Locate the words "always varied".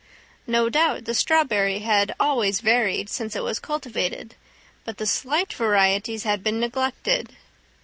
2.19-3.07